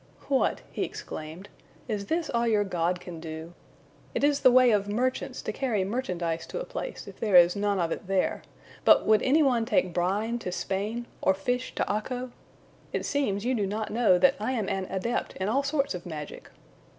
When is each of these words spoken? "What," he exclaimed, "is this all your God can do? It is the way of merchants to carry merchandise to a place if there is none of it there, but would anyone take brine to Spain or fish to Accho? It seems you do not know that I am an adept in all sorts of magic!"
"What," 0.29 0.61
he 0.71 0.81
exclaimed, 0.83 1.47
"is 1.87 2.07
this 2.07 2.27
all 2.31 2.47
your 2.47 2.63
God 2.63 2.99
can 2.99 3.19
do? 3.19 3.53
It 4.15 4.23
is 4.23 4.39
the 4.39 4.51
way 4.51 4.71
of 4.71 4.89
merchants 4.89 5.43
to 5.43 5.53
carry 5.53 5.83
merchandise 5.85 6.47
to 6.47 6.59
a 6.59 6.65
place 6.65 7.05
if 7.07 7.19
there 7.19 7.35
is 7.35 7.55
none 7.55 7.77
of 7.79 7.91
it 7.91 8.07
there, 8.07 8.41
but 8.83 9.05
would 9.05 9.21
anyone 9.21 9.63
take 9.63 9.93
brine 9.93 10.39
to 10.39 10.51
Spain 10.51 11.05
or 11.21 11.35
fish 11.35 11.75
to 11.75 11.83
Accho? 11.83 12.31
It 12.91 13.05
seems 13.05 13.45
you 13.45 13.53
do 13.53 13.67
not 13.67 13.91
know 13.91 14.17
that 14.17 14.33
I 14.39 14.53
am 14.53 14.67
an 14.69 14.87
adept 14.89 15.35
in 15.35 15.47
all 15.47 15.61
sorts 15.61 15.93
of 15.93 16.07
magic!" 16.07 16.49